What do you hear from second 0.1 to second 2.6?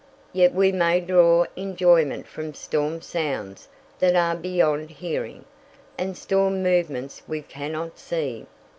Yet we may draw enjoyment from